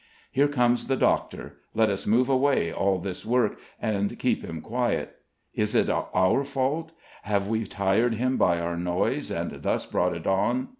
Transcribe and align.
Here 0.31 0.47
comes 0.47 0.87
the 0.87 0.95
doctor; 0.95 1.57
let 1.75 1.91
us 1.91 2.07
move 2.07 2.27
away 2.27 2.73
all 2.73 2.97
this 2.97 3.23
work, 3.23 3.59
and 3.79 4.17
keep 4.17 4.43
him 4.43 4.59
quiet. 4.59 5.17
Is 5.53 5.75
it 5.75 5.91
our 5.91 6.43
fault? 6.43 6.91
Have 7.21 7.47
we 7.47 7.67
tired 7.67 8.15
him 8.15 8.35
by 8.35 8.59
our 8.59 8.77
noise, 8.77 9.29
and 9.29 9.61
thus 9.61 9.85
brought 9.85 10.15
it 10.15 10.25
on? 10.25 10.69